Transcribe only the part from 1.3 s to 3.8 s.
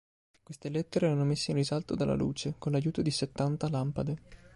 in risalto dalla luce, con l'aiuto di settanta